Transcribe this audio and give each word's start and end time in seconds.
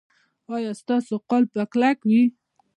ایا 0.53 0.71
ستاسو 0.81 1.13
قفل 1.29 1.43
به 1.53 1.63
کلک 1.71 1.99
وي؟ 2.09 2.23